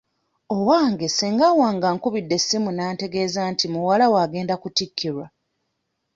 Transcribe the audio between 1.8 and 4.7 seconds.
ankubidde essimu ng'antegeeza nti muwala we agenda